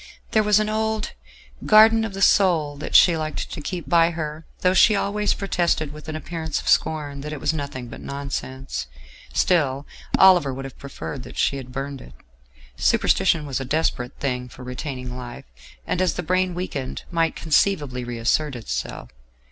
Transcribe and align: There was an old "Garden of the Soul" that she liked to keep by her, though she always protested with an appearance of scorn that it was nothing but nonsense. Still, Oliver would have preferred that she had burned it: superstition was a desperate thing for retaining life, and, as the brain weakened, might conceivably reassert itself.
There 0.31 0.41
was 0.41 0.59
an 0.59 0.67
old 0.67 1.11
"Garden 1.63 2.03
of 2.03 2.15
the 2.15 2.23
Soul" 2.23 2.75
that 2.77 2.95
she 2.95 3.15
liked 3.15 3.51
to 3.51 3.61
keep 3.61 3.87
by 3.87 4.09
her, 4.09 4.47
though 4.61 4.73
she 4.73 4.95
always 4.95 5.35
protested 5.35 5.93
with 5.93 6.09
an 6.09 6.15
appearance 6.15 6.59
of 6.59 6.67
scorn 6.67 7.21
that 7.21 7.31
it 7.31 7.39
was 7.39 7.53
nothing 7.53 7.87
but 7.87 8.01
nonsense. 8.01 8.87
Still, 9.31 9.85
Oliver 10.17 10.55
would 10.55 10.65
have 10.65 10.79
preferred 10.79 11.21
that 11.21 11.37
she 11.37 11.57
had 11.57 11.71
burned 11.71 12.01
it: 12.01 12.13
superstition 12.75 13.45
was 13.45 13.59
a 13.59 13.63
desperate 13.63 14.17
thing 14.19 14.49
for 14.49 14.63
retaining 14.63 15.15
life, 15.17 15.45
and, 15.85 16.01
as 16.01 16.15
the 16.15 16.23
brain 16.23 16.55
weakened, 16.55 17.03
might 17.11 17.35
conceivably 17.35 18.03
reassert 18.03 18.55
itself. 18.55 19.09